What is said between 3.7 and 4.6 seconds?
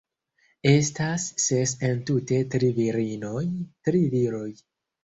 tri viroj